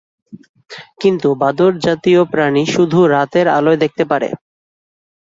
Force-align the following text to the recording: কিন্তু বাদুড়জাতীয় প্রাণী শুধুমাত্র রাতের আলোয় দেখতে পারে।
কিন্তু 1.01 1.27
বাদুড়জাতীয় 1.41 2.21
প্রাণী 2.31 2.63
শুধুমাত্র 2.67 3.11
রাতের 3.15 3.47
আলোয় 3.57 3.79
দেখতে 3.83 4.03
পারে। 4.11 4.29